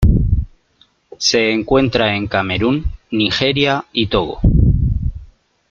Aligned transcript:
Se 1.19 1.51
encuentra 1.51 2.15
en 2.15 2.25
Camerún, 2.25 2.85
Nigeria 3.11 3.85
y 3.93 4.07
Togo. 4.07 4.39